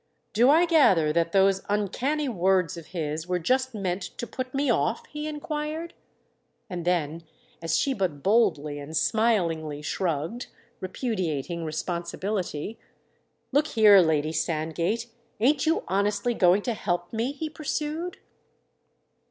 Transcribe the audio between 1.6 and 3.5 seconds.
uncanny words of his were